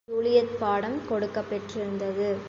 எனக்கு 0.07 0.13
ஜூலியத் 0.13 0.59
பாடம் 0.59 1.07
கொடுக்கப் 1.07 1.49
பெற்றிருந்தது. 1.49 2.31